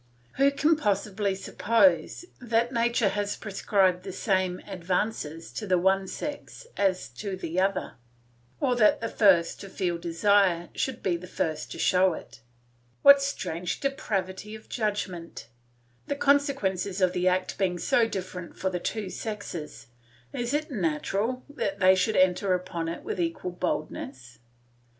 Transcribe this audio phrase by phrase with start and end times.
[0.37, 6.65] Who can possibly suppose that nature has prescribed the same advances to the one sex
[6.75, 7.97] as to the other,
[8.59, 12.41] or that the first to feel desire should be the first to show it?
[13.03, 15.49] What strange depravity of judgment!
[16.07, 19.85] The consequences of the act being so different for the two sexes,
[20.33, 24.39] is it natural that they should enter upon it with equal boldness?